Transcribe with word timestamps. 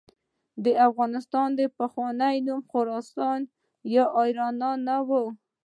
د 0.63 0.65
افغانستان 0.87 1.49
پخوانی 1.77 2.35
نوم 2.47 2.61
خراسان 2.71 3.39
یا 3.95 4.03
آریانا 4.21 4.71
نه 4.87 4.97
و. 5.07 5.09